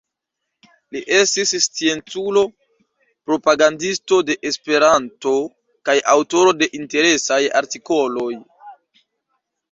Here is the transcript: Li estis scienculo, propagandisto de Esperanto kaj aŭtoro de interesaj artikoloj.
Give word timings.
Li 0.95 0.99
estis 1.15 1.49
scienculo, 1.63 2.41
propagandisto 3.31 4.17
de 4.29 4.35
Esperanto 4.51 5.33
kaj 5.89 5.95
aŭtoro 6.15 6.55
de 6.63 6.69
interesaj 6.79 7.39
artikoloj. 7.61 8.31